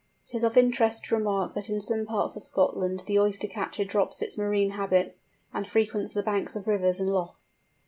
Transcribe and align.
It 0.27 0.35
is 0.37 0.43
of 0.43 0.57
interest 0.57 1.03
to 1.05 1.15
remark 1.15 1.53
that 1.53 1.69
in 1.69 1.79
some 1.79 2.07
parts 2.07 2.35
of 2.35 2.43
Scotland 2.43 3.03
the 3.05 3.19
Oyster 3.19 3.45
catcher 3.45 3.85
drops 3.85 4.19
its 4.19 4.35
marine 4.35 4.71
habits, 4.71 5.25
and 5.53 5.67
frequents 5.67 6.11
the 6.13 6.23
banks 6.23 6.55
of 6.55 6.65
rivers 6.67 6.99
and 6.99 7.11
lochs. 7.13 7.59